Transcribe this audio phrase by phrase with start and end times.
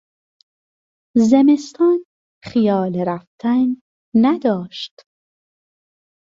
[1.29, 1.99] زمستان
[2.43, 3.81] خیال رفتن
[4.23, 4.95] نداشت!